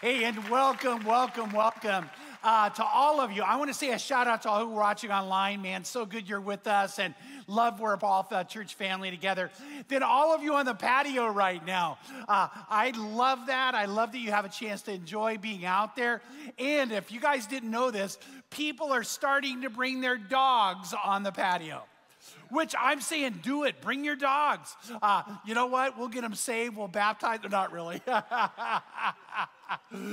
[0.00, 2.08] Hey, and welcome, welcome, welcome
[2.42, 3.42] uh, to all of you.
[3.42, 5.84] I want to say a shout out to all who are watching online, man.
[5.84, 7.14] So good you're with us and
[7.46, 9.50] love we're all the church family together.
[9.88, 11.98] Then all of you on the patio right now.
[12.26, 13.74] Uh, I love that.
[13.74, 16.22] I love that you have a chance to enjoy being out there.
[16.58, 18.16] And if you guys didn't know this,
[18.48, 21.82] people are starting to bring their dogs on the patio
[22.50, 23.80] which I'm saying do it.
[23.80, 24.74] Bring your dogs.
[25.02, 25.98] Uh, you know what?
[25.98, 26.76] We'll get them saved.
[26.76, 27.50] We'll baptize them.
[27.50, 28.00] Not really.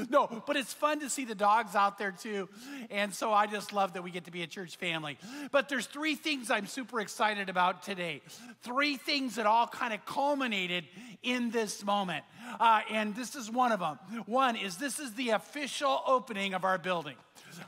[0.10, 2.48] no, but it's fun to see the dogs out there too.
[2.90, 5.18] And so I just love that we get to be a church family.
[5.52, 8.22] But there's three things I'm super excited about today.
[8.62, 10.86] Three things that all kind of culminated
[11.24, 12.24] in this moment.
[12.60, 13.98] Uh, and this is one of them.
[14.26, 17.16] One is this is the official opening of our building.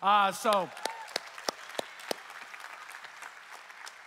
[0.01, 0.69] Uh, so.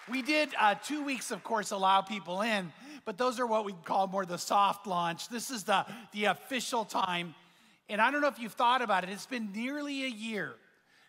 [0.08, 2.72] We did uh, two weeks, of course, allow people in,
[3.04, 5.28] but those are what we call more the soft launch.
[5.28, 7.34] This is the, the official time.
[7.88, 10.54] And I don't know if you've thought about it, it's been nearly a year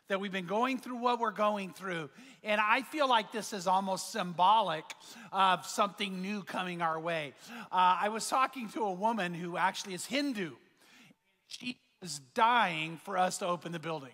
[0.10, 2.10] that we've been going through what we're going through.
[2.44, 4.84] And I feel like this is almost symbolic
[5.32, 7.34] of something new coming our way.
[7.72, 10.52] Uh, I was talking to a woman who actually is Hindu.
[11.48, 14.12] She is dying for us to open the building.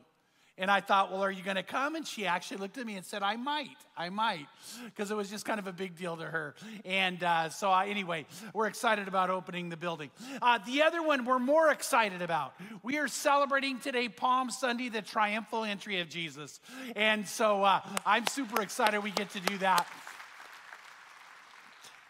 [0.59, 1.95] And I thought, well, are you going to come?
[1.95, 4.45] And she actually looked at me and said, I might, I might,
[4.85, 6.53] because it was just kind of a big deal to her.
[6.83, 10.11] And uh, so, I, anyway, we're excited about opening the building.
[10.41, 12.55] Uh, the other one we're more excited about.
[12.83, 16.59] We are celebrating today, Palm Sunday, the triumphal entry of Jesus.
[16.93, 19.87] And so uh, I'm super excited we get to do that.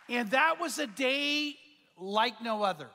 [0.10, 1.54] And that was a day
[2.00, 2.90] like no other.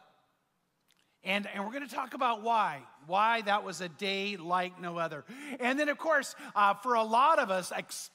[1.22, 2.82] And, and we're going to talk about why.
[3.06, 5.24] Why that was a day like no other.
[5.60, 7.72] And then, of course, uh, for a lot of us,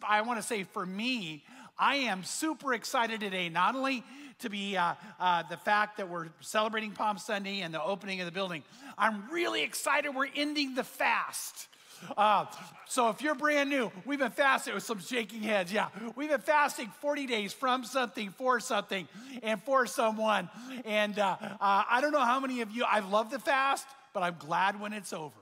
[0.08, 1.44] I want to say for me,
[1.78, 4.04] I am super excited today, not only
[4.40, 8.26] to be uh, uh, the fact that we're celebrating Palm Sunday and the opening of
[8.26, 8.64] the building,
[8.98, 11.67] I'm really excited we're ending the fast.
[12.17, 12.45] Uh,
[12.88, 15.72] so if you're brand new, we've been fasting with some shaking heads.
[15.72, 19.08] Yeah, we've been fasting 40 days from something, for something,
[19.44, 20.50] and for someone.
[20.86, 24.23] And uh, uh, I don't know how many of you, I love the fast, but
[24.23, 25.36] I'm glad when it's over.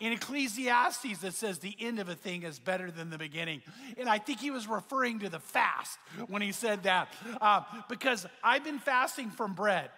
[0.00, 3.62] In Ecclesiastes, it says the end of a thing is better than the beginning.
[3.96, 5.96] And I think he was referring to the fast
[6.26, 7.14] when he said that.
[7.40, 9.90] Uh, because I've been fasting from bread.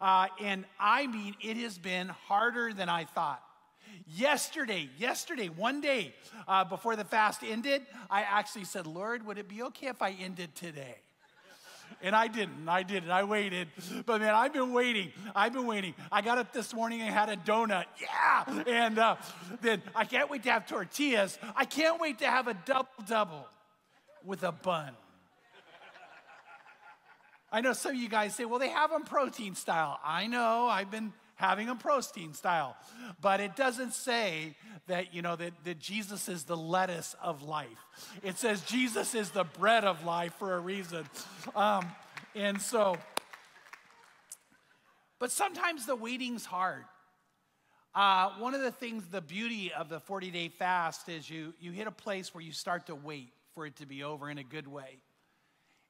[0.00, 3.42] Uh, and I mean, it has been harder than I thought.
[4.06, 6.14] Yesterday, yesterday, one day
[6.48, 10.12] uh, before the fast ended, I actually said, Lord, would it be okay if I
[10.12, 10.96] ended today?
[12.04, 12.68] And I didn't.
[12.68, 13.10] I didn't.
[13.10, 13.68] I waited.
[14.04, 15.10] But man, I've been waiting.
[15.34, 15.94] I've been waiting.
[16.12, 17.86] I got up this morning and had a donut.
[17.98, 18.62] Yeah.
[18.66, 19.16] And uh,
[19.62, 21.38] then I can't wait to have tortillas.
[21.56, 23.48] I can't wait to have a double double
[24.22, 24.90] with a bun.
[27.50, 29.98] I know some of you guys say, well, they have them protein style.
[30.04, 30.66] I know.
[30.66, 31.12] I've been
[31.48, 32.76] having a protein style.
[33.20, 34.54] But it doesn't say
[34.86, 37.68] that, you know, that, that Jesus is the lettuce of life.
[38.22, 41.06] It says Jesus is the bread of life for a reason.
[41.54, 41.86] Um,
[42.34, 42.96] and so,
[45.18, 46.84] but sometimes the waiting's hard.
[47.94, 51.70] Uh, one of the things, the beauty of the 40 day fast is you, you
[51.70, 54.42] hit a place where you start to wait for it to be over in a
[54.42, 54.98] good way.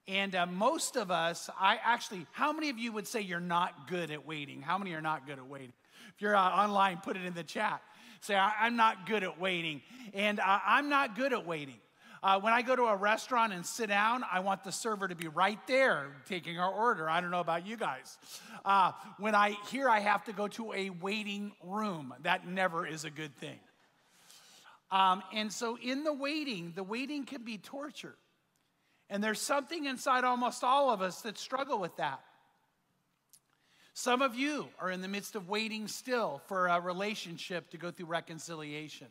[0.06, 3.88] And uh, most of us, I actually, how many of you would say you're not
[3.88, 4.60] good at waiting?
[4.60, 5.72] How many are not good at waiting?
[6.14, 7.80] If you're uh, online, put it in the chat.
[8.20, 9.80] Say, I- am not good at waiting.
[10.12, 11.78] And uh, I'm not good at waiting.
[12.22, 15.14] Uh, when I go to a restaurant and sit down, I want the server to
[15.14, 17.08] be right there taking our order.
[17.08, 18.16] I don't know about you guys.
[18.64, 23.04] Uh, when I hear I have to go to a waiting room, that never is
[23.04, 23.58] a good thing.
[24.90, 28.14] Um, and so in the waiting, the waiting can be torture.
[29.14, 32.18] And there's something inside almost all of us that struggle with that.
[33.92, 37.92] Some of you are in the midst of waiting still for a relationship to go
[37.92, 39.06] through reconciliation.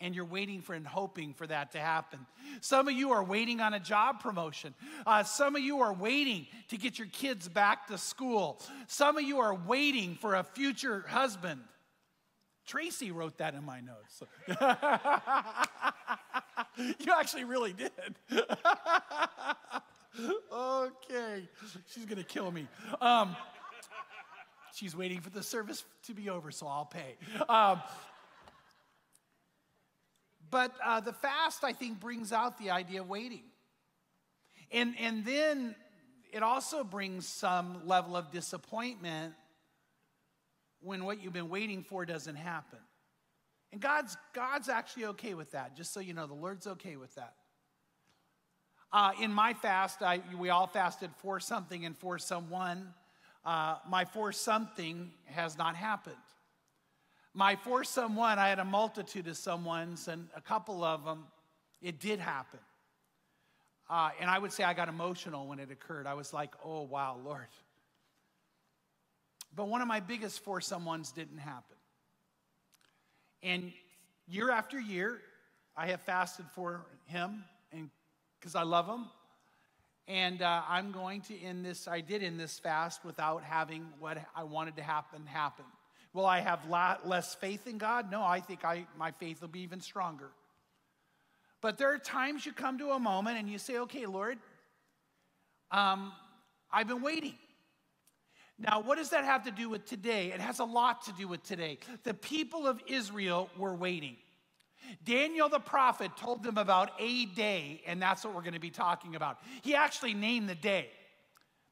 [0.00, 2.26] And you're waiting for and hoping for that to happen.
[2.60, 4.74] Some of you are waiting on a job promotion.
[5.06, 8.60] Uh, some of you are waiting to get your kids back to school.
[8.88, 11.60] Some of you are waiting for a future husband.
[12.66, 14.24] Tracy wrote that in my notes.
[16.98, 17.90] you actually really did.
[20.52, 21.48] okay,
[21.92, 22.68] she's gonna kill me.
[23.00, 23.36] Um,
[24.74, 27.16] she's waiting for the service to be over, so I'll pay.
[27.48, 27.82] Um,
[30.50, 33.42] but uh, the fast, I think, brings out the idea of waiting.
[34.70, 35.74] And, and then
[36.32, 39.34] it also brings some level of disappointment
[40.80, 42.78] when what you've been waiting for doesn't happen.
[43.72, 47.14] And God's, God's actually okay with that, just so you know, the Lord's okay with
[47.16, 47.34] that.
[48.90, 52.94] Uh, in my fast, I, we all fasted for something and for someone.
[53.44, 56.16] Uh, my for something has not happened.
[57.34, 61.24] My for someone, I had a multitude of someones, and a couple of them,
[61.82, 62.60] it did happen.
[63.90, 66.06] Uh, and I would say I got emotional when it occurred.
[66.06, 67.46] I was like, oh, wow, Lord.
[69.54, 71.77] But one of my biggest foursome ones didn't happen.
[73.42, 73.72] And
[74.26, 75.20] year after year,
[75.76, 77.90] I have fasted for him and
[78.38, 79.06] because I love him.
[80.06, 84.18] And uh, I'm going to end this, I did end this fast without having what
[84.34, 85.66] I wanted to happen happen.
[86.14, 86.60] Will I have
[87.04, 88.10] less faith in God?
[88.10, 90.30] No, I think I, my faith will be even stronger.
[91.60, 94.38] But there are times you come to a moment and you say, okay, Lord,
[95.70, 96.12] um,
[96.72, 97.34] I've been waiting.
[98.58, 100.32] Now, what does that have to do with today?
[100.32, 101.78] It has a lot to do with today.
[102.02, 104.16] The people of Israel were waiting.
[105.04, 108.70] Daniel the prophet told them about a day, and that's what we're going to be
[108.70, 109.38] talking about.
[109.62, 110.88] He actually named the day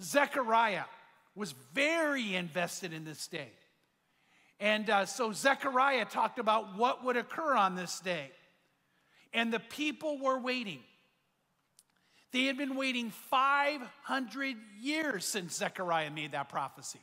[0.00, 0.84] Zechariah
[1.34, 3.48] was very invested in this day.
[4.60, 8.30] And uh, so Zechariah talked about what would occur on this day.
[9.32, 10.80] And the people were waiting.
[12.32, 17.00] They had been waiting 500 years since Zechariah made that prophecy.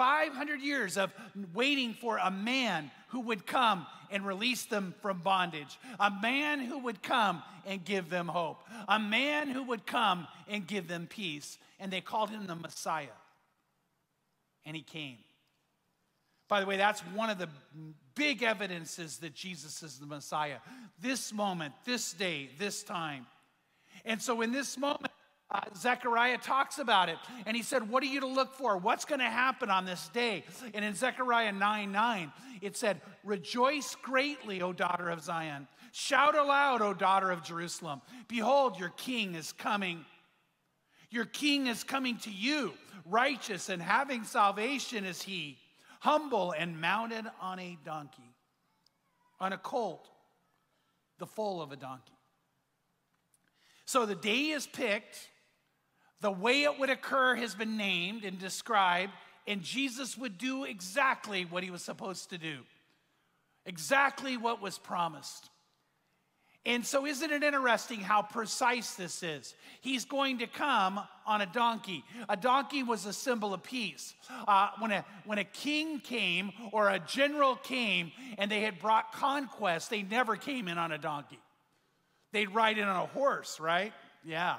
[0.00, 1.12] 500 years of
[1.52, 6.78] waiting for a man who would come and release them from bondage, a man who
[6.78, 11.58] would come and give them hope, a man who would come and give them peace.
[11.78, 13.08] And they called him the Messiah.
[14.64, 15.18] And he came.
[16.48, 17.50] By the way, that's one of the
[18.14, 20.60] big evidences that Jesus is the Messiah.
[20.98, 23.26] This moment, this day, this time.
[24.06, 25.12] And so in this moment,
[25.52, 27.16] uh, Zechariah talks about it.
[27.46, 28.76] And he said, What are you to look for?
[28.76, 30.44] What's going to happen on this day?
[30.74, 35.66] And in Zechariah 9 9, it said, Rejoice greatly, O daughter of Zion.
[35.92, 38.00] Shout aloud, O daughter of Jerusalem.
[38.28, 40.04] Behold, your king is coming.
[41.10, 42.72] Your king is coming to you.
[43.04, 45.58] Righteous and having salvation is he
[46.00, 48.34] humble and mounted on a donkey,
[49.38, 50.08] on a colt,
[51.18, 52.12] the foal of a donkey.
[53.84, 55.28] So the day is picked,
[56.20, 59.12] the way it would occur has been named and described,
[59.46, 62.58] and Jesus would do exactly what he was supposed to do,
[63.64, 65.50] exactly what was promised.
[66.66, 69.54] And so, isn't it interesting how precise this is?
[69.80, 72.04] He's going to come on a donkey.
[72.28, 74.14] A donkey was a symbol of peace.
[74.46, 79.12] Uh, when, a, when a king came or a general came and they had brought
[79.12, 81.38] conquest, they never came in on a donkey.
[82.32, 83.94] They'd ride in on a horse, right?
[84.22, 84.56] Yeah.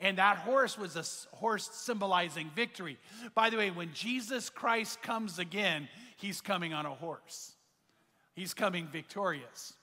[0.00, 2.98] And that horse was a horse symbolizing victory.
[3.34, 7.52] By the way, when Jesus Christ comes again, he's coming on a horse,
[8.34, 9.74] he's coming victorious.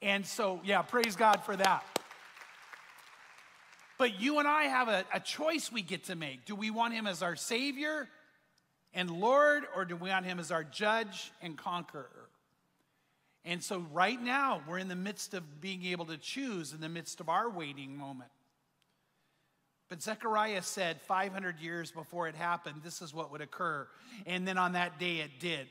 [0.00, 1.84] And so, yeah, praise God for that.
[3.98, 6.44] But you and I have a, a, choice we get to make.
[6.44, 8.08] Do we want him as our Savior
[8.94, 12.28] and Lord, or do we want him as our judge and conqueror?
[13.44, 16.88] And so, right now, we're in the midst of being able to choose in the
[16.88, 18.30] midst of our waiting moment.
[19.88, 23.86] But Zechariah said 500 years before it happened, this is what would occur.
[24.26, 25.66] And then on that day, it did.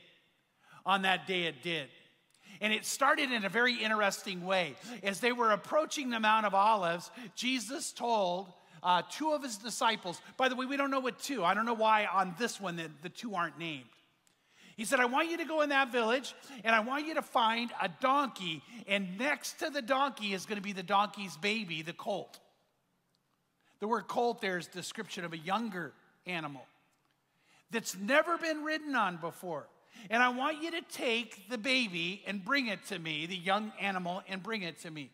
[0.84, 1.88] On that day, it did.
[2.60, 4.74] And it started in a very interesting way.
[5.04, 10.20] As they were approaching the Mount of Olives, Jesus told uh, two of his disciples,
[10.36, 11.44] by the way, we don't know what two.
[11.44, 13.84] I don't know why on this one the, the two aren't named.
[14.76, 17.22] He said, I want you to go in that village and I want you to
[17.22, 21.82] find a donkey, and next to the donkey is going to be the donkey's baby,
[21.82, 22.38] the colt.
[23.80, 25.92] The word colt there is description of a younger
[26.26, 26.64] animal
[27.70, 29.66] that's never been ridden on before.
[30.10, 33.72] And I want you to take the baby and bring it to me, the young
[33.80, 35.10] animal, and bring it to me.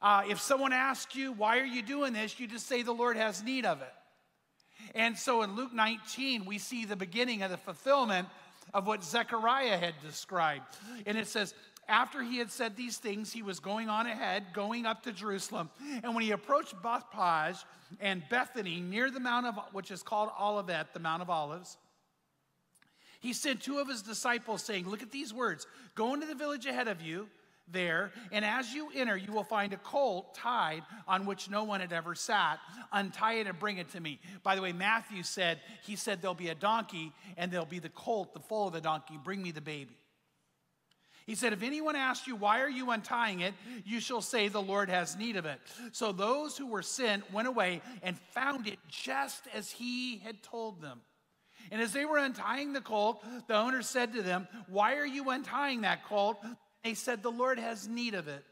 [0.00, 2.38] Uh, if someone asks you, why are you doing this?
[2.40, 3.92] You just say the Lord has need of it.
[4.94, 8.28] And so in Luke 19, we see the beginning of the fulfillment
[8.74, 10.64] of what Zechariah had described.
[11.06, 11.54] And it says,
[11.92, 15.68] after he had said these things, he was going on ahead, going up to Jerusalem.
[16.02, 17.58] And when he approached Bethphage
[18.00, 21.76] and Bethany near the Mount of, which is called Olivet, the Mount of Olives,
[23.20, 26.64] he sent two of his disciples, saying, Look at these words Go into the village
[26.64, 27.28] ahead of you
[27.70, 31.80] there, and as you enter, you will find a colt tied on which no one
[31.80, 32.58] had ever sat.
[32.92, 34.18] Untie it and bring it to me.
[34.42, 37.90] By the way, Matthew said, He said, There'll be a donkey, and there'll be the
[37.90, 39.18] colt, the foal of the donkey.
[39.22, 39.98] Bring me the baby.
[41.26, 43.54] He said, If anyone asks you, Why are you untying it?
[43.84, 45.60] you shall say, The Lord has need of it.
[45.92, 50.80] So those who were sent went away and found it just as he had told
[50.80, 51.00] them.
[51.70, 55.30] And as they were untying the colt, the owner said to them, Why are you
[55.30, 56.38] untying that colt?
[56.82, 58.44] They said, The Lord has need of it.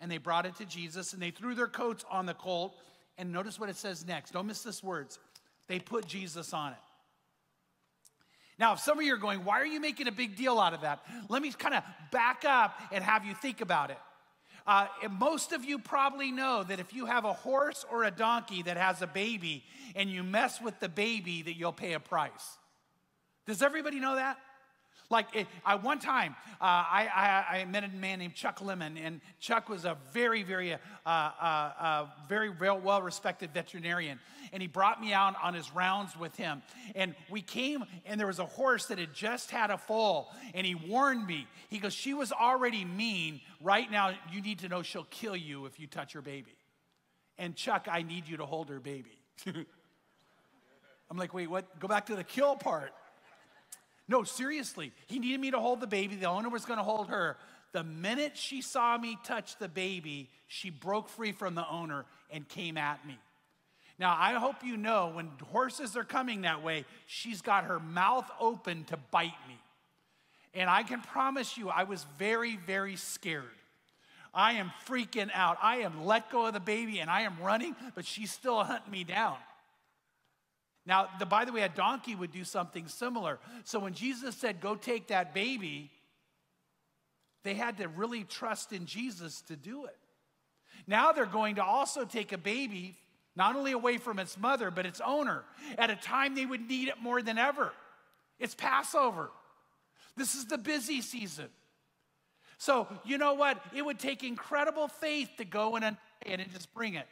[0.00, 2.74] And they brought it to Jesus and they threw their coats on the colt.
[3.18, 4.32] And notice what it says next.
[4.32, 5.18] Don't miss this words.
[5.68, 6.78] They put Jesus on it.
[8.62, 10.72] Now, if some of you are going, why are you making a big deal out
[10.72, 11.04] of that?
[11.28, 13.98] Let me kind of back up and have you think about it.
[14.64, 18.62] Uh, most of you probably know that if you have a horse or a donkey
[18.62, 19.64] that has a baby
[19.96, 22.56] and you mess with the baby, that you'll pay a price.
[23.48, 24.38] Does everybody know that?
[25.10, 25.26] Like
[25.64, 29.68] I, one time, uh, I, I, I, met a man named Chuck Lemon, and Chuck
[29.68, 34.18] was a very, very, uh, uh, uh very well-respected veterinarian.
[34.52, 36.62] And he brought me out on his rounds with him.
[36.94, 40.66] And we came, and there was a horse that had just had a foal, and
[40.66, 41.46] he warned me.
[41.68, 43.40] He goes, "She was already mean.
[43.60, 46.56] Right now, you need to know she'll kill you if you touch her baby."
[47.38, 49.18] And Chuck, I need you to hold her baby.
[51.12, 51.78] I'm like, wait, what?
[51.78, 52.92] Go back to the kill part.
[54.08, 54.92] No, seriously.
[55.06, 56.16] He needed me to hold the baby.
[56.16, 57.36] The owner was going to hold her.
[57.72, 62.46] The minute she saw me touch the baby, she broke free from the owner and
[62.46, 63.18] came at me.
[63.98, 68.28] Now, I hope you know when horses are coming that way, she's got her mouth
[68.40, 69.58] open to bite me.
[70.54, 73.44] And I can promise you, I was very, very scared.
[74.34, 75.58] I am freaking out.
[75.62, 78.90] I am let go of the baby and I am running, but she's still hunting
[78.90, 79.36] me down.
[80.84, 83.38] Now, the, by the way, a donkey would do something similar.
[83.64, 85.90] So when Jesus said, Go take that baby,
[87.44, 89.96] they had to really trust in Jesus to do it.
[90.86, 92.96] Now they're going to also take a baby,
[93.36, 95.44] not only away from its mother, but its owner,
[95.78, 97.72] at a time they would need it more than ever.
[98.38, 99.30] It's Passover.
[100.16, 101.48] This is the busy season.
[102.58, 103.60] So, you know what?
[103.74, 105.96] It would take incredible faith to go and,
[106.26, 107.06] and just bring it.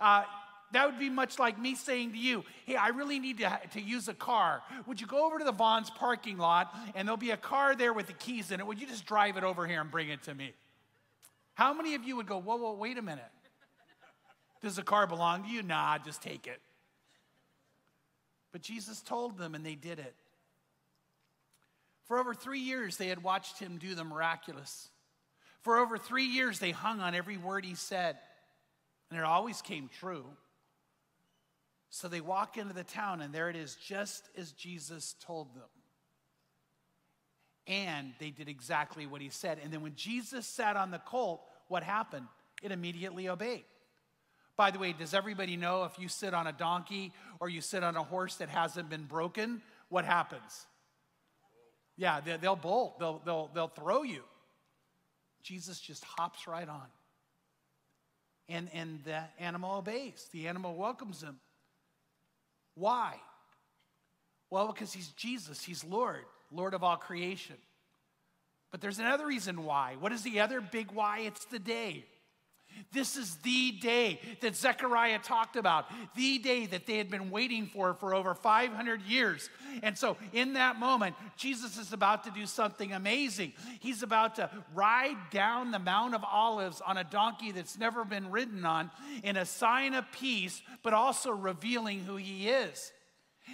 [0.00, 0.24] Uh,
[0.72, 3.80] that would be much like me saying to you, hey, I really need to, to
[3.80, 4.62] use a car.
[4.86, 7.92] Would you go over to the Vons parking lot and there'll be a car there
[7.92, 8.66] with the keys in it?
[8.66, 10.52] Would you just drive it over here and bring it to me?
[11.54, 13.24] How many of you would go, whoa, whoa, wait a minute?
[14.60, 15.62] Does the car belong to you?
[15.62, 16.60] Nah, just take it.
[18.52, 20.14] But Jesus told them and they did it.
[22.06, 24.88] For over three years, they had watched him do the miraculous.
[25.62, 28.16] For over three years, they hung on every word he said,
[29.10, 30.24] and it always came true.
[31.90, 35.68] So they walk into the town, and there it is, just as Jesus told them.
[37.66, 39.58] And they did exactly what he said.
[39.62, 42.26] And then when Jesus sat on the colt, what happened?
[42.62, 43.64] It immediately obeyed.
[44.56, 47.82] By the way, does everybody know if you sit on a donkey or you sit
[47.82, 50.66] on a horse that hasn't been broken, what happens?
[51.96, 54.22] Yeah, they'll bolt, they'll, they'll, they'll throw you.
[55.42, 56.86] Jesus just hops right on.
[58.48, 61.38] And, and the animal obeys, the animal welcomes him.
[62.76, 63.14] Why?
[64.50, 67.56] Well, because he's Jesus, he's Lord, Lord of all creation.
[68.70, 69.96] But there's another reason why.
[69.98, 71.20] What is the other big why?
[71.20, 72.04] It's the day.
[72.92, 77.66] This is the day that Zechariah talked about, the day that they had been waiting
[77.66, 79.50] for for over 500 years.
[79.82, 83.52] And so, in that moment, Jesus is about to do something amazing.
[83.80, 88.30] He's about to ride down the Mount of Olives on a donkey that's never been
[88.30, 88.90] ridden on
[89.22, 92.92] in a sign of peace, but also revealing who he is.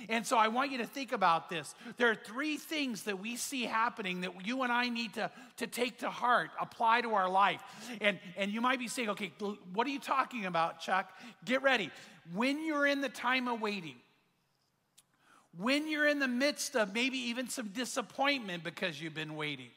[0.08, 1.74] And so I want you to think about this.
[1.96, 5.66] There are three things that we see happening that you and I need to, to
[5.66, 7.62] take to heart, apply to our life.
[8.00, 9.32] And, and you might be saying, okay,
[9.72, 11.10] what are you talking about, Chuck?
[11.44, 11.90] Get ready.
[12.34, 13.96] When you're in the time of waiting,
[15.58, 19.70] when you're in the midst of maybe even some disappointment because you've been waiting,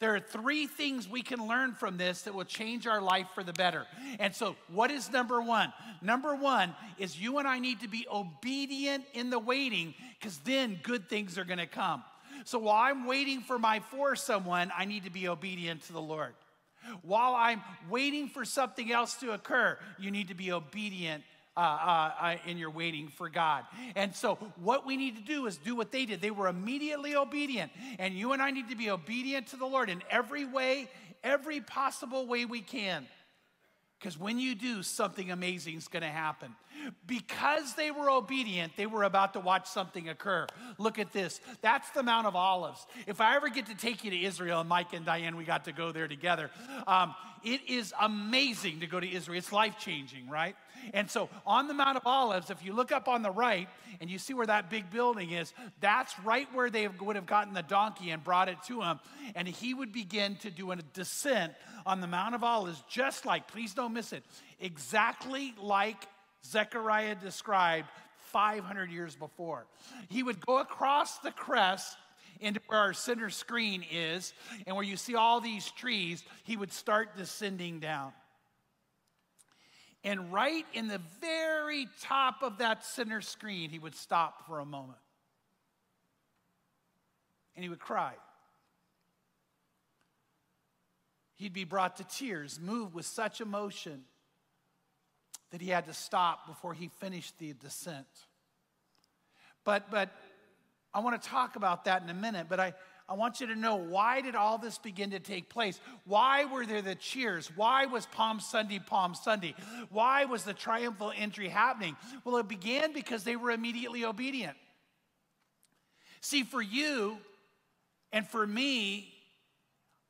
[0.00, 3.42] there are three things we can learn from this that will change our life for
[3.42, 3.84] the better.
[4.20, 5.72] And so, what is number one?
[6.00, 10.78] Number one is you and I need to be obedient in the waiting because then
[10.82, 12.04] good things are going to come.
[12.44, 16.00] So, while I'm waiting for my for someone, I need to be obedient to the
[16.00, 16.34] Lord.
[17.02, 21.24] While I'm waiting for something else to occur, you need to be obedient
[21.58, 23.64] uh, uh, in your waiting for God.
[23.96, 26.20] And so, what we need to do is do what they did.
[26.20, 27.72] They were immediately obedient.
[27.98, 30.88] And you and I need to be obedient to the Lord in every way,
[31.24, 33.08] every possible way we can.
[33.98, 36.54] Because when you do, something amazing is going to happen.
[37.08, 40.46] Because they were obedient, they were about to watch something occur.
[40.78, 41.40] Look at this.
[41.62, 42.86] That's the Mount of Olives.
[43.08, 45.64] If I ever get to take you to Israel, and Mike and Diane, we got
[45.64, 46.52] to go there together,
[46.86, 49.38] um, it is amazing to go to Israel.
[49.38, 50.54] It's life changing, right?
[50.94, 53.68] And so on the Mount of Olives, if you look up on the right
[54.00, 57.54] and you see where that big building is, that's right where they would have gotten
[57.54, 59.00] the donkey and brought it to him.
[59.34, 61.52] And he would begin to do a descent
[61.84, 64.24] on the Mount of Olives, just like, please don't miss it,
[64.60, 66.06] exactly like
[66.44, 67.88] Zechariah described
[68.32, 69.66] 500 years before.
[70.08, 71.96] He would go across the crest
[72.40, 74.32] into where our center screen is,
[74.66, 78.12] and where you see all these trees, he would start descending down.
[80.04, 84.64] And right in the very top of that center screen, he would stop for a
[84.64, 84.98] moment.
[87.56, 88.14] And he would cry.
[91.34, 94.04] He'd be brought to tears, moved with such emotion
[95.50, 98.06] that he had to stop before he finished the descent.
[99.64, 100.10] But, but
[100.92, 102.74] I want to talk about that in a minute, but I,
[103.08, 105.80] I want you to know why did all this begin to take place?
[106.04, 107.50] Why were there the cheers?
[107.56, 109.54] Why was Palm Sunday Palm Sunday?
[109.88, 111.96] Why was the triumphal entry happening?
[112.24, 114.56] Well, it began because they were immediately obedient.
[116.20, 117.16] See, for you
[118.12, 119.14] and for me,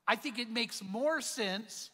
[0.09, 1.91] I think it makes more sense,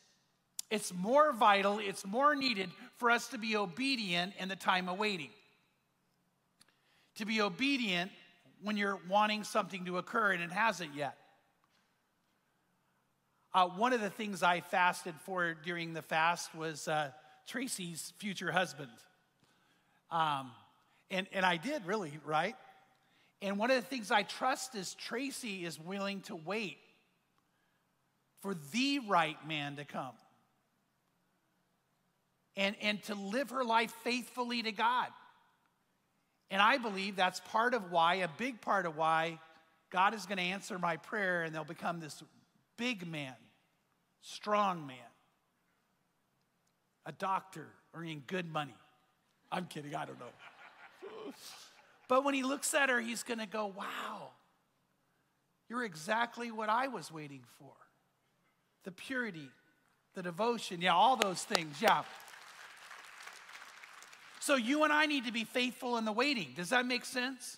[0.70, 4.98] it's more vital, it's more needed for us to be obedient in the time of
[4.98, 5.30] waiting.
[7.16, 8.10] To be obedient
[8.64, 11.16] when you're wanting something to occur and it hasn't yet.
[13.52, 17.10] Uh, one of the things I fasted for during the fast was uh,
[17.46, 18.90] Tracy's future husband.
[20.10, 20.50] Um,
[21.10, 22.56] and, and I did really, right?
[23.42, 26.78] And one of the things I trust is Tracy is willing to wait
[28.40, 30.14] for the right man to come
[32.56, 35.08] and, and to live her life faithfully to God.
[36.50, 39.38] And I believe that's part of why, a big part of why,
[39.90, 42.22] God is going to answer my prayer and they'll become this
[42.76, 43.34] big man,
[44.20, 44.96] strong man,
[47.06, 48.74] a doctor earning good money.
[49.50, 51.32] I'm kidding, I don't know.
[52.08, 54.30] but when he looks at her, he's going to go, Wow,
[55.68, 57.72] you're exactly what I was waiting for
[58.84, 59.48] the purity,
[60.14, 62.02] the devotion, yeah, all those things, yeah.
[64.44, 66.48] So you and I need to be faithful in the waiting.
[66.54, 67.56] Does that make sense?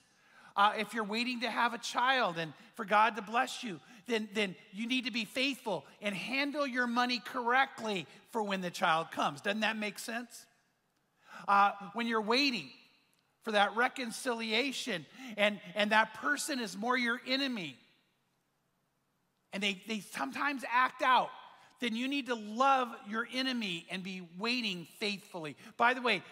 [0.55, 4.29] Uh, if you're waiting to have a child and for God to bless you, then,
[4.35, 9.11] then you need to be faithful and handle your money correctly for when the child
[9.11, 9.40] comes.
[9.40, 10.46] Doesn't that make sense?
[11.49, 12.70] Uh, when you're waiting
[13.42, 17.77] for that reconciliation and, and that person is more your enemy,
[19.53, 21.31] and they, they sometimes act out,
[21.81, 25.57] then you need to love your enemy and be waiting faithfully.
[25.77, 26.22] By the way,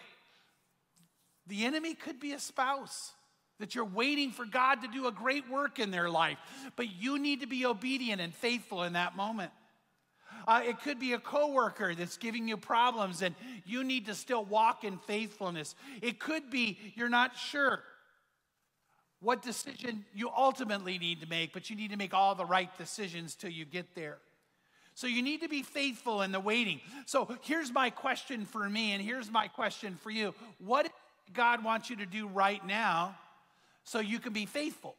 [1.47, 3.11] the enemy could be a spouse
[3.59, 6.37] that you're waiting for God to do a great work in their life,
[6.75, 9.51] but you need to be obedient and faithful in that moment.
[10.47, 13.33] Uh, it could be a coworker that's giving you problems and
[13.65, 15.75] you need to still walk in faithfulness.
[16.01, 17.81] It could be you're not sure
[19.21, 22.69] what decision you ultimately need to make, but you need to make all the right
[22.77, 24.17] decisions till you get there.
[24.93, 26.79] So you need to be faithful in the waiting.
[27.05, 30.33] So here's my question for me, and here's my question for you.
[30.59, 30.89] What
[31.33, 33.17] God wants you to do right now
[33.83, 34.95] so you can be faithful?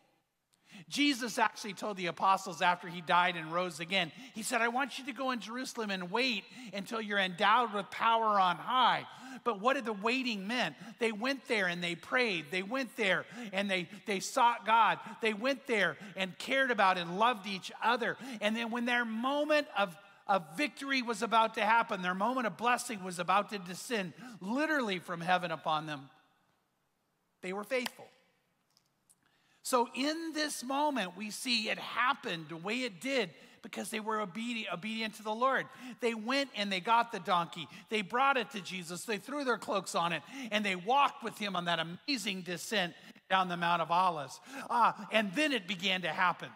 [0.88, 4.98] Jesus actually told the apostles after he died and rose again, he said, I want
[4.98, 9.06] you to go in Jerusalem and wait until you're endowed with power on high.
[9.44, 10.74] But what did the waiting mean?
[10.98, 12.46] They went there and they prayed.
[12.50, 14.98] They went there and they, they sought God.
[15.20, 18.16] They went there and cared about and loved each other.
[18.40, 22.56] And then when their moment of of victory was about to happen, their moment of
[22.56, 26.10] blessing was about to descend literally from heaven upon them.
[27.42, 28.06] They were faithful.
[29.62, 33.30] So, in this moment, we see it happened the way it did
[33.62, 35.66] because they were obedient, obedient to the Lord.
[36.00, 37.66] They went and they got the donkey.
[37.88, 39.04] They brought it to Jesus.
[39.04, 42.94] They threw their cloaks on it and they walked with him on that amazing descent
[43.28, 44.38] down the Mount of Olives.
[44.70, 46.48] Ah, and then it began to happen.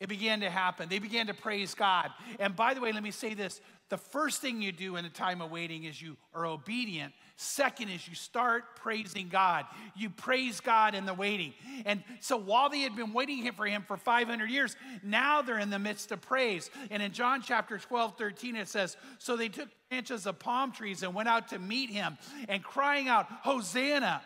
[0.00, 0.88] It began to happen.
[0.88, 2.10] They began to praise God.
[2.38, 5.10] And by the way, let me say this the first thing you do in a
[5.10, 9.64] time of waiting is you are obedient Second is you start praising God.
[9.96, 11.54] You praise God in the waiting.
[11.86, 15.70] And so while they had been waiting for him for 500 years, now they're in
[15.70, 16.68] the midst of praise.
[16.90, 21.04] And in John chapter 12, 13, it says, So they took branches of palm trees
[21.04, 24.20] and went out to meet him and crying out, Hosanna!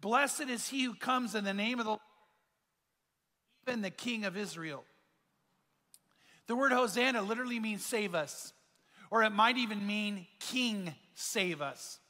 [0.00, 2.00] Blessed is he who comes in the name of the Lord,
[3.68, 4.82] even the King of Israel.
[6.50, 8.52] The word Hosanna literally means save us,
[9.08, 12.00] or it might even mean King save us.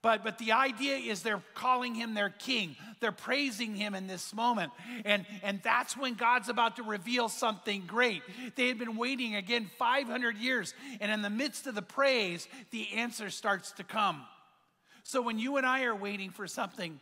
[0.00, 2.74] But, but the idea is they're calling him their king.
[3.00, 4.72] They're praising him in this moment.
[5.04, 8.22] And, and that's when God's about to reveal something great.
[8.56, 10.72] They had been waiting again 500 years.
[11.02, 14.22] And in the midst of the praise, the answer starts to come.
[15.02, 16.98] So when you and I are waiting for something,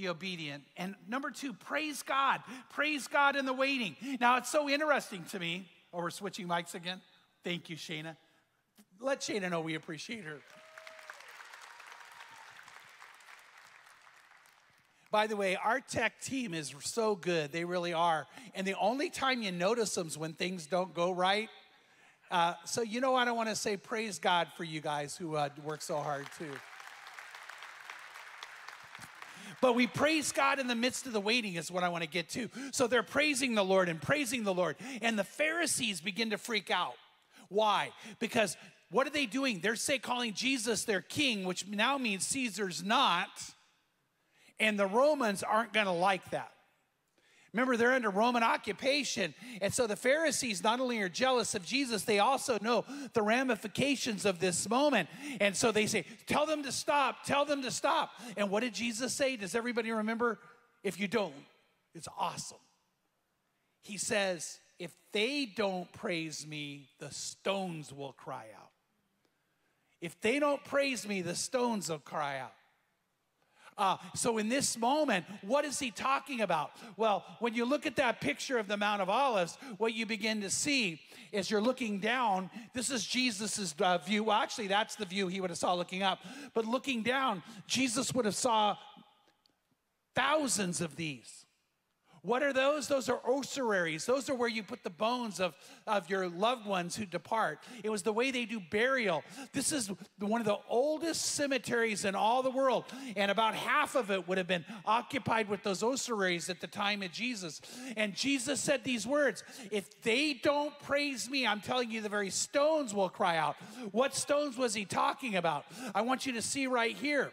[0.00, 0.64] be obedient.
[0.76, 2.40] And number two, praise God.
[2.70, 3.96] Praise God in the waiting.
[4.20, 5.68] Now, it's so interesting to me.
[5.92, 7.00] Oh, we're switching mics again.
[7.44, 8.16] Thank you, Shayna.
[9.00, 10.38] Let Shayna know we appreciate her.
[15.10, 17.50] By the way, our tech team is so good.
[17.50, 18.26] They really are.
[18.54, 21.48] And the only time you notice them is when things don't go right.
[22.30, 23.26] Uh, so, you know what?
[23.26, 26.52] I want to say praise God for you guys who uh, work so hard too.
[29.60, 32.08] But we praise God in the midst of the waiting, is what I want to
[32.08, 32.48] get to.
[32.72, 34.76] So they're praising the Lord and praising the Lord.
[35.02, 36.94] And the Pharisees begin to freak out.
[37.48, 37.90] Why?
[38.18, 38.56] Because
[38.90, 39.60] what are they doing?
[39.60, 43.28] They're say calling Jesus their king, which now means Caesar's not.
[44.58, 46.52] And the Romans aren't going to like that.
[47.52, 49.34] Remember, they're under Roman occupation.
[49.60, 54.24] And so the Pharisees not only are jealous of Jesus, they also know the ramifications
[54.24, 55.08] of this moment.
[55.40, 58.12] And so they say, Tell them to stop, tell them to stop.
[58.36, 59.36] And what did Jesus say?
[59.36, 60.38] Does everybody remember?
[60.84, 61.34] If you don't,
[61.94, 62.58] it's awesome.
[63.82, 68.70] He says, If they don't praise me, the stones will cry out.
[70.00, 72.54] If they don't praise me, the stones will cry out.
[73.78, 76.72] Uh, so, in this moment, what is he talking about?
[76.96, 80.40] Well, when you look at that picture of the Mount of Olives, what you begin
[80.42, 81.00] to see
[81.32, 82.50] is you're looking down.
[82.74, 84.24] This is Jesus's uh, view.
[84.24, 86.18] Well, actually, that's the view he would have saw looking up.
[86.54, 88.76] But looking down, Jesus would have saw
[90.14, 91.39] thousands of these.
[92.22, 92.86] What are those?
[92.86, 94.04] Those are ossuaries.
[94.04, 95.54] Those are where you put the bones of,
[95.86, 97.60] of your loved ones who depart.
[97.82, 99.24] It was the way they do burial.
[99.52, 102.84] This is one of the oldest cemeteries in all the world,
[103.16, 107.02] and about half of it would have been occupied with those ossuaries at the time
[107.02, 107.60] of Jesus.
[107.96, 112.30] And Jesus said these words If they don't praise me, I'm telling you, the very
[112.30, 113.56] stones will cry out.
[113.92, 115.64] What stones was he talking about?
[115.94, 117.32] I want you to see right here.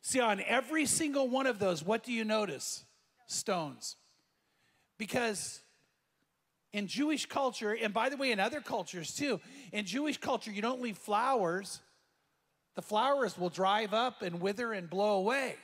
[0.00, 2.84] See, on every single one of those, what do you notice?
[3.32, 3.96] Stones.
[4.98, 5.60] Because
[6.72, 9.40] in Jewish culture, and by the way, in other cultures too,
[9.72, 11.80] in Jewish culture, you don't leave flowers.
[12.76, 15.56] The flowers will drive up and wither and blow away.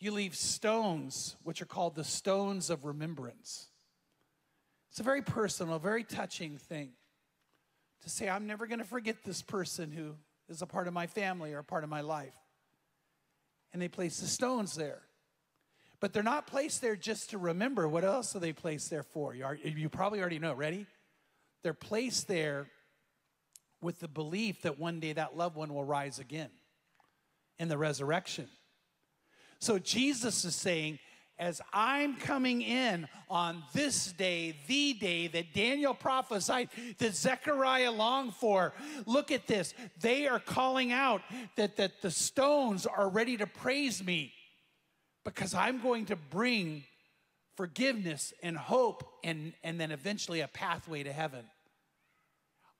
[0.00, 3.68] You leave stones, which are called the stones of remembrance.
[4.90, 6.90] It's a very personal, very touching thing
[8.02, 10.14] to say, I'm never going to forget this person who
[10.48, 12.34] is a part of my family or a part of my life.
[13.72, 15.02] And they place the stones there.
[16.00, 17.88] But they're not placed there just to remember.
[17.88, 19.34] What else are they placed there for?
[19.34, 20.54] You, are, you probably already know.
[20.54, 20.86] Ready?
[21.62, 22.68] They're placed there
[23.80, 26.50] with the belief that one day that loved one will rise again
[27.58, 28.48] in the resurrection.
[29.60, 31.00] So Jesus is saying,
[31.38, 38.34] as I'm coming in on this day, the day that Daniel prophesied, that Zechariah longed
[38.34, 38.72] for,
[39.06, 39.74] look at this.
[40.00, 41.22] They are calling out
[41.56, 44.32] that, that the stones are ready to praise me
[45.28, 46.84] because I'm going to bring
[47.56, 51.44] forgiveness and hope and, and then eventually a pathway to heaven.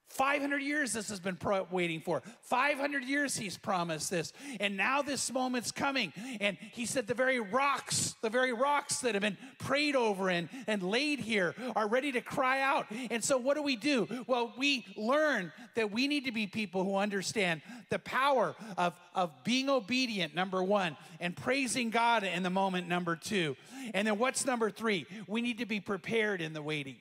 [0.08, 2.22] 500 years this has been pro- waiting for.
[2.42, 4.32] 500 years he's promised this.
[4.58, 6.12] And now this moment's coming.
[6.40, 10.48] And he said the very rocks, the very rocks that have been prayed over and,
[10.66, 12.86] and laid here are ready to cry out.
[13.10, 14.08] And so what do we do?
[14.26, 19.30] Well, we learn that we need to be people who understand the power of, of
[19.44, 23.56] being obedient, number one, and praising God in the moment, number two.
[23.94, 25.06] And then what's number three?
[25.26, 26.96] We need to be prepared in the waiting.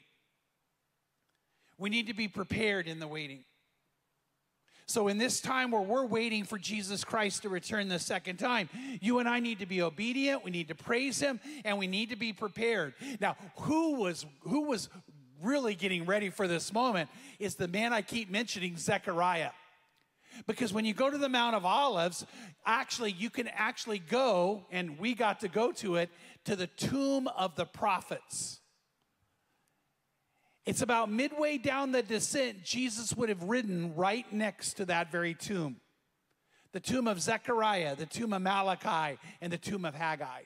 [1.78, 3.44] We need to be prepared in the waiting.
[4.90, 8.70] So, in this time where we're waiting for Jesus Christ to return the second time,
[9.02, 12.12] you and I need to be obedient, we need to praise him, and we need
[12.12, 12.94] to be prepared.
[13.20, 14.88] Now, who was who was
[15.42, 19.52] really getting ready for this moment is the man I keep mentioning, Zechariah.
[20.46, 22.26] Because when you go to the Mount of Olives,
[22.66, 26.10] actually, you can actually go, and we got to go to it,
[26.46, 28.60] to the tomb of the prophets.
[30.68, 35.34] It's about midway down the descent, Jesus would have ridden right next to that very
[35.34, 35.78] tomb
[36.74, 40.42] the tomb of Zechariah, the tomb of Malachi, and the tomb of Haggai.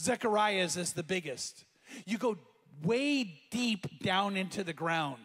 [0.00, 1.64] Zechariah's is the biggest.
[2.06, 2.38] You go
[2.84, 5.20] way deep down into the ground.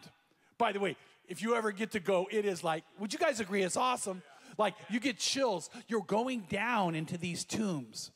[0.58, 0.96] By the way,
[1.28, 3.62] if you ever get to go, it is like, would you guys agree?
[3.62, 4.22] It's awesome.
[4.58, 5.70] Like, you get chills.
[5.86, 8.10] You're going down into these tombs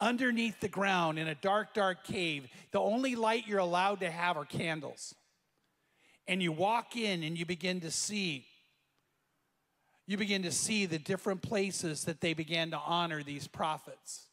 [0.00, 2.48] underneath the ground in a dark, dark cave.
[2.72, 5.14] The only light you're allowed to have are candles
[6.30, 8.46] and you walk in and you begin to see
[10.06, 14.26] you begin to see the different places that they began to honor these prophets.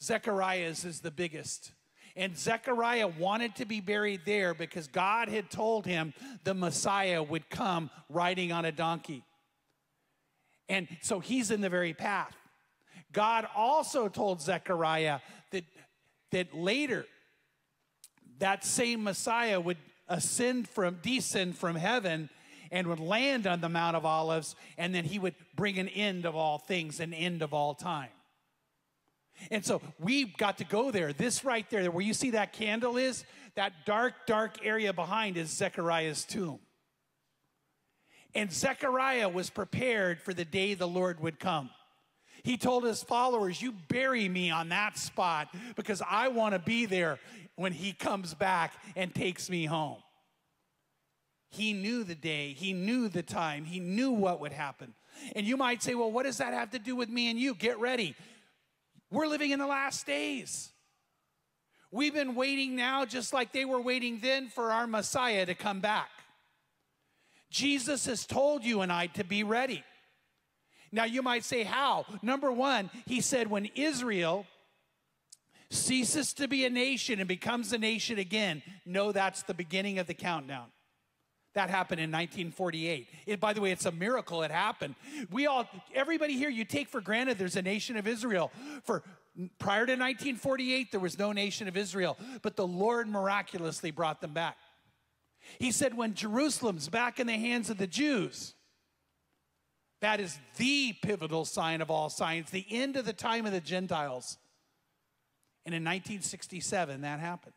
[0.00, 1.72] Zechariah's is the biggest.
[2.14, 6.14] And Zechariah wanted to be buried there because God had told him
[6.44, 9.24] the Messiah would come riding on a donkey.
[10.68, 12.36] And so he's in the very path.
[13.12, 15.18] God also told Zechariah
[15.50, 15.64] that,
[16.30, 17.04] that later
[18.38, 19.76] that same Messiah would
[20.10, 22.28] ascend from, descend from heaven
[22.70, 26.26] and would land on the Mount of Olives, and then he would bring an end
[26.26, 28.10] of all things, an end of all time.
[29.50, 31.12] And so we got to go there.
[31.12, 35.50] This right there, where you see that candle is, that dark, dark area behind is
[35.50, 36.60] Zechariah's tomb.
[38.34, 41.70] And Zechariah was prepared for the day the Lord would come.
[42.42, 46.86] He told his followers, You bury me on that spot because I want to be
[46.86, 47.18] there
[47.60, 49.98] when he comes back and takes me home.
[51.50, 54.94] He knew the day, he knew the time, he knew what would happen.
[55.36, 57.54] And you might say, Well, what does that have to do with me and you?
[57.54, 58.16] Get ready.
[59.10, 60.70] We're living in the last days.
[61.90, 65.80] We've been waiting now, just like they were waiting then, for our Messiah to come
[65.80, 66.08] back.
[67.50, 69.84] Jesus has told you and I to be ready.
[70.92, 72.06] Now, you might say, How?
[72.22, 74.46] Number one, he said, when Israel
[75.70, 80.06] ceases to be a nation and becomes a nation again, know that's the beginning of
[80.06, 80.66] the countdown.
[81.54, 83.08] That happened in 1948.
[83.26, 84.94] It, by the way, it's a miracle it happened.
[85.30, 88.52] We all, everybody here, you take for granted there's a nation of Israel.
[88.84, 89.02] For
[89.58, 94.32] prior to 1948, there was no nation of Israel, but the Lord miraculously brought them
[94.32, 94.56] back.
[95.58, 98.54] He said, when Jerusalem's back in the hands of the Jews,
[100.00, 103.60] that is the pivotal sign of all signs, the end of the time of the
[103.60, 104.38] Gentiles.
[105.70, 107.54] And in 1967, that happened.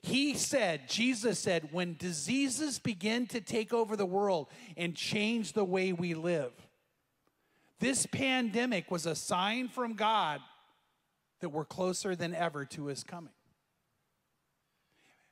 [0.00, 5.64] He said, Jesus said, when diseases begin to take over the world and change the
[5.64, 6.52] way we live,
[7.80, 10.40] this pandemic was a sign from God
[11.40, 13.32] that we're closer than ever to his coming.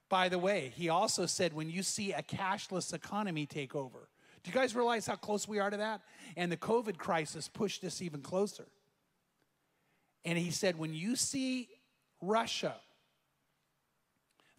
[0.09, 4.09] By the way, he also said, when you see a cashless economy take over,
[4.43, 6.01] do you guys realize how close we are to that?
[6.37, 8.67] And the COVID crisis pushed us even closer.
[10.25, 11.69] And he said, when you see
[12.21, 12.75] Russia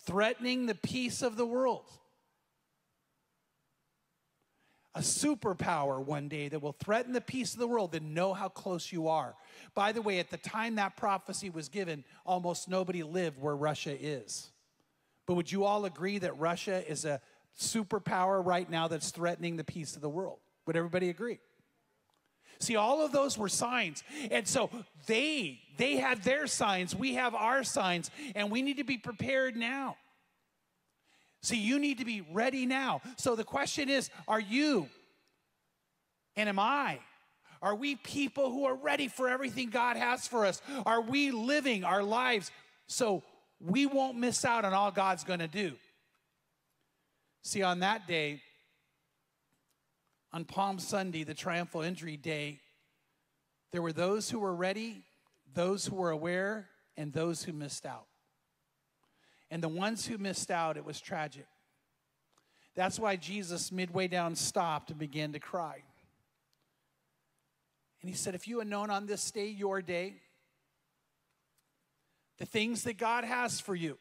[0.06, 1.86] threatening the peace of the world.
[4.96, 8.48] A superpower one day that will threaten the peace of the world, then know how
[8.48, 9.34] close you are.
[9.74, 13.98] By the way, at the time that prophecy was given, almost nobody lived where Russia
[14.00, 14.52] is.
[15.26, 17.22] But would you all agree that Russia is a
[17.58, 20.40] superpower right now that's threatening the peace of the world?
[20.68, 21.40] Would everybody agree?
[22.60, 24.04] See, all of those were signs.
[24.32, 24.70] And so
[25.08, 29.56] they they had their signs, we have our signs, and we need to be prepared
[29.56, 29.98] now.
[31.42, 33.02] See, you need to be ready now.
[33.18, 34.88] So the question is, are you
[36.36, 37.00] and am I
[37.64, 40.62] are we people who are ready for everything God has for us?
[40.86, 42.52] Are we living our lives
[42.88, 43.24] so
[43.62, 45.72] we won't miss out on all God's going to do?
[47.42, 48.42] See, on that day,
[50.34, 52.60] on Palm Sunday, the triumphal entry day,
[53.72, 55.04] there were those who were ready,
[55.54, 58.08] those who were aware, and those who missed out.
[59.52, 61.46] And the ones who missed out, it was tragic.
[62.76, 65.84] That's why Jesus, midway down, stopped and began to cry.
[68.02, 70.16] And he said, If you had known on this day, your day,
[72.40, 74.00] the things that God has for you,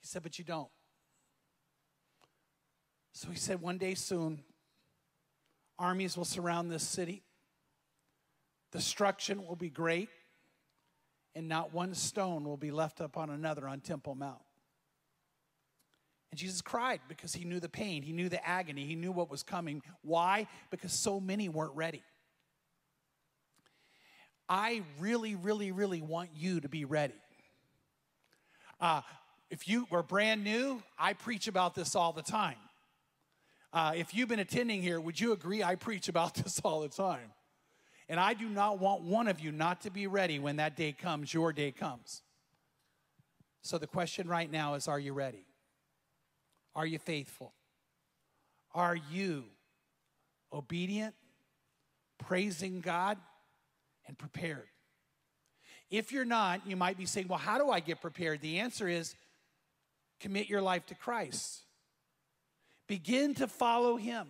[0.00, 0.70] he said, But you don't.
[3.16, 4.40] So he said, one day soon,
[5.78, 7.22] armies will surround this city.
[8.72, 10.10] Destruction will be great,
[11.34, 14.42] and not one stone will be left upon another on Temple Mount.
[16.30, 19.30] And Jesus cried because he knew the pain, he knew the agony, he knew what
[19.30, 19.80] was coming.
[20.02, 20.46] Why?
[20.70, 22.02] Because so many weren't ready.
[24.46, 27.14] I really, really, really want you to be ready.
[28.78, 29.00] Uh,
[29.48, 32.56] if you were brand new, I preach about this all the time.
[33.76, 36.88] Uh, if you've been attending here, would you agree I preach about this all the
[36.88, 37.30] time?
[38.08, 40.92] And I do not want one of you not to be ready when that day
[40.92, 42.22] comes, your day comes.
[43.60, 45.44] So the question right now is Are you ready?
[46.74, 47.52] Are you faithful?
[48.74, 49.44] Are you
[50.50, 51.14] obedient,
[52.16, 53.18] praising God,
[54.06, 54.68] and prepared?
[55.90, 58.40] If you're not, you might be saying, Well, how do I get prepared?
[58.40, 59.14] The answer is
[60.18, 61.65] commit your life to Christ.
[62.86, 64.28] Begin to follow him.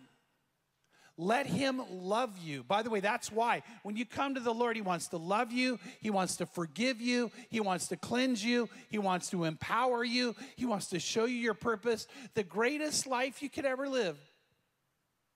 [1.18, 2.62] Let him love you.
[2.62, 5.50] By the way, that's why when you come to the Lord, he wants to love
[5.50, 10.04] you, he wants to forgive you, he wants to cleanse you, he wants to empower
[10.04, 12.06] you, he wants to show you your purpose.
[12.34, 14.18] The greatest life you could ever live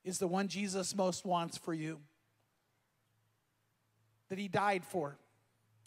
[0.04, 2.00] is the one Jesus most wants for you,
[4.28, 5.16] that he died for,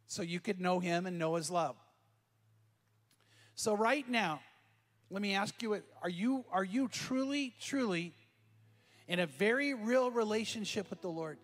[0.07, 1.75] so you could know him and know his love.
[3.53, 4.39] So, right now,
[5.09, 8.13] let me ask you are you are you truly truly
[9.07, 11.37] in a very real relationship with the Lord?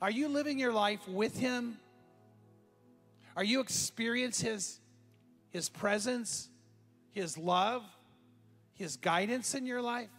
[0.00, 1.78] Are you living your life with him?
[3.36, 4.80] Are you experience his
[5.50, 6.48] his presence,
[7.12, 7.84] his love,
[8.74, 10.10] his guidance in your life?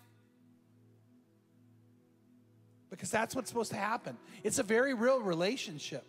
[2.94, 4.16] because that's what's supposed to happen.
[4.44, 6.06] It's a very real relationship.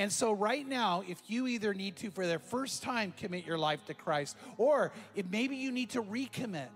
[0.00, 3.58] And so, right now, if you either need to, for the first time, commit your
[3.58, 4.92] life to Christ, or
[5.30, 6.68] maybe you need to recommit.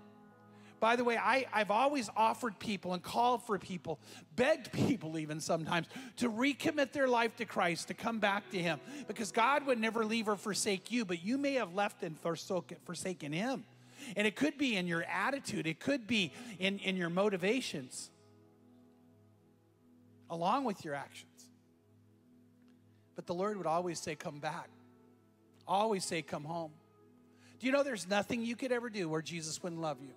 [0.79, 3.97] By the way, I, I've always offered people and called for people,
[4.35, 8.79] begged people even sometimes, to recommit their life to Christ, to come back to Him,
[9.07, 13.33] because God would never leave or forsake you, but you may have left and forsaken
[13.33, 13.63] Him.
[14.15, 18.11] And it could be in your attitude, it could be in, in your motivations,
[20.29, 21.34] along with your actions.
[23.15, 24.69] But the Lord would always say, Come back.
[25.67, 26.71] Always say, Come home.
[27.59, 30.13] Do you know there's nothing you could ever do where Jesus wouldn't love you?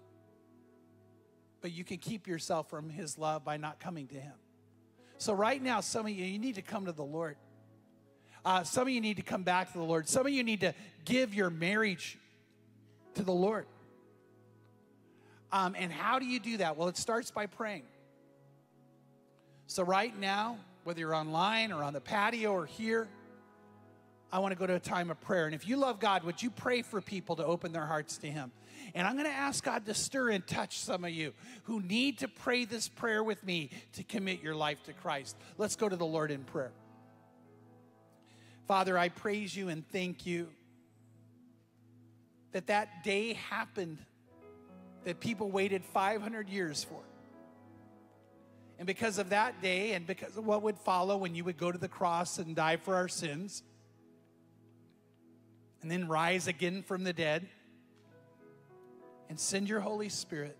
[1.60, 4.34] But you can keep yourself from his love by not coming to him.
[5.18, 7.36] So, right now, some of you, you need to come to the Lord.
[8.44, 10.08] Uh, some of you need to come back to the Lord.
[10.08, 12.18] Some of you need to give your marriage
[13.14, 13.66] to the Lord.
[15.50, 16.76] Um, and how do you do that?
[16.76, 17.82] Well, it starts by praying.
[19.66, 23.08] So, right now, whether you're online or on the patio or here,
[24.30, 25.46] I want to go to a time of prayer.
[25.46, 28.26] And if you love God, would you pray for people to open their hearts to
[28.26, 28.52] Him?
[28.94, 31.32] And I'm going to ask God to stir and touch some of you
[31.64, 35.36] who need to pray this prayer with me to commit your life to Christ.
[35.56, 36.72] Let's go to the Lord in prayer.
[38.66, 40.48] Father, I praise you and thank you
[42.52, 43.98] that that day happened
[45.04, 47.00] that people waited 500 years for.
[48.78, 51.72] And because of that day and because of what would follow when you would go
[51.72, 53.64] to the cross and die for our sins,
[55.82, 57.46] and then rise again from the dead
[59.28, 60.56] and send your Holy Spirit,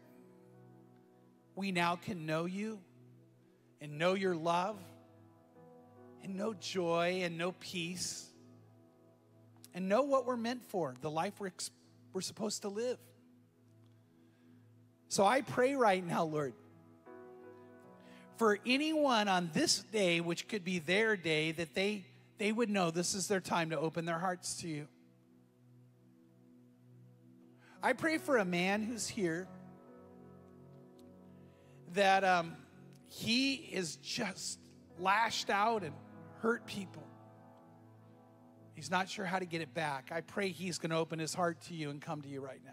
[1.55, 2.81] we now can know you
[3.81, 4.77] and know your love
[6.25, 8.27] and know joy and know peace
[9.75, 11.53] and know what we're meant for, the life we're,
[12.13, 12.99] we're supposed to live.
[15.09, 16.53] So I pray right now, Lord
[18.39, 22.05] for anyone on this day, which could be their day, that they,
[22.39, 24.87] they would know this is their time to open their hearts to you.
[27.83, 29.47] I pray for a man who's here
[31.95, 32.57] that um,
[33.09, 34.59] he is just
[34.99, 35.95] lashed out and
[36.41, 37.03] hurt people.
[38.75, 40.11] He's not sure how to get it back.
[40.13, 42.61] I pray he's going to open his heart to you and come to you right
[42.65, 42.73] now.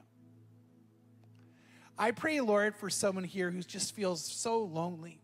[1.97, 5.19] I pray, Lord, for someone here who just feels so lonely.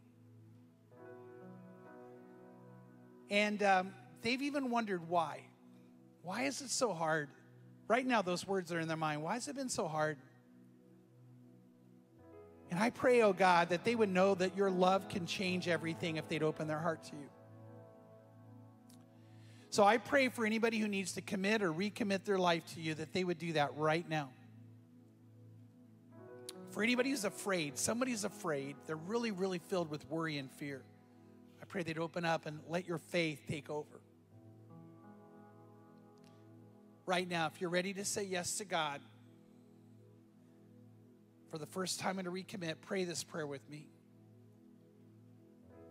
[3.32, 5.40] And um, they've even wondered why.
[6.22, 7.30] Why is it so hard?
[7.88, 9.24] Right now, those words are in their mind.
[9.24, 10.18] Why has it been so hard?
[12.70, 16.18] And I pray, oh God, that they would know that your love can change everything
[16.18, 17.30] if they'd open their heart to you.
[19.70, 22.94] So I pray for anybody who needs to commit or recommit their life to you
[22.96, 24.30] that they would do that right now.
[26.72, 30.82] For anybody who's afraid, somebody's afraid, they're really, really filled with worry and fear
[31.72, 34.02] pray they'd open up and let your faith take over.
[37.06, 39.00] Right now, if you're ready to say yes to God,
[41.50, 43.88] for the first time and to recommit, pray this prayer with me.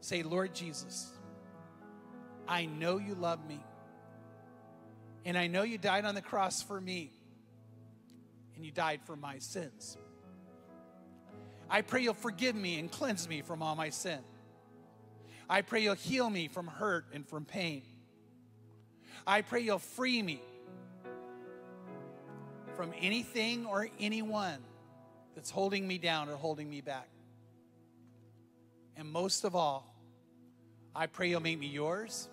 [0.03, 1.11] Say, Lord Jesus,
[2.47, 3.61] I know you love me.
[5.25, 7.11] And I know you died on the cross for me.
[8.55, 9.97] And you died for my sins.
[11.71, 14.21] I pray you'll forgive me and cleanse me from all my sin.
[15.51, 17.83] I pray you'll heal me from hurt and from pain.
[19.27, 20.41] I pray you'll free me
[22.77, 24.59] from anything or anyone
[25.35, 27.09] that's holding me down or holding me back.
[28.97, 29.93] And most of all,
[30.95, 32.29] I pray you'll make me yours.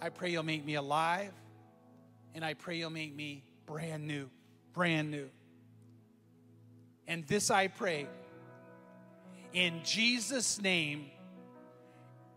[0.00, 1.32] I pray you'll make me alive.
[2.34, 4.30] And I pray you'll make me brand new,
[4.72, 5.28] brand new.
[7.06, 8.06] And this I pray
[9.52, 11.10] in Jesus' name.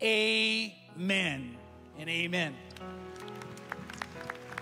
[0.02, 1.56] Amen
[1.98, 2.54] and amen.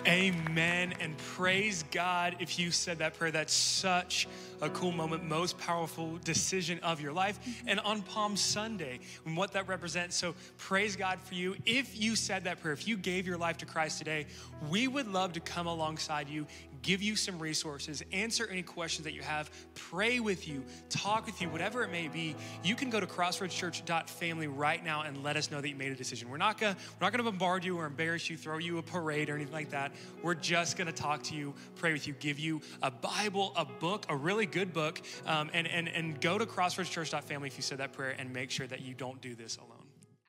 [0.07, 0.95] Amen.
[1.01, 3.31] And praise God if you said that prayer.
[3.31, 4.27] That's such
[4.63, 7.39] a cool moment, most powerful decision of your life.
[7.67, 10.17] And on Palm Sunday, and what that represents.
[10.17, 11.57] So praise God for you.
[11.67, 14.27] If you said that prayer, if you gave your life to Christ today,
[14.71, 16.47] we would love to come alongside you,
[16.83, 21.41] give you some resources, answer any questions that you have, pray with you, talk with
[21.41, 22.35] you, whatever it may be.
[22.63, 25.97] You can go to crossroadschurch.family right now and let us know that you made a
[25.97, 26.29] decision.
[26.29, 29.31] We're not gonna we're not gonna bombard you or embarrass you, throw you a parade
[29.31, 29.93] or anything like that.
[30.23, 34.07] We're just gonna talk to you, pray with you, give you a Bible, a book,
[34.09, 37.93] a really good book, um, and, and, and go to crossroadschurch.family if you said that
[37.93, 39.78] prayer and make sure that you don't do this alone.